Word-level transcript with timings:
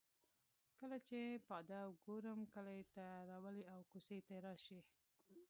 کله 0.79 0.97
چې 1.07 1.19
پاده 1.47 1.77
او 1.85 1.91
ګورم 2.05 2.39
کلي 2.53 2.81
ته 2.93 3.05
راولي 3.29 3.63
او 3.73 3.79
کوڅې 3.91 4.19
ته 4.27 4.35
راشي. 4.45 4.79